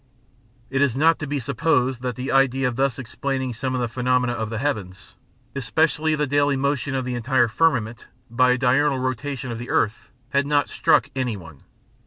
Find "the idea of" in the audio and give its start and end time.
2.15-2.75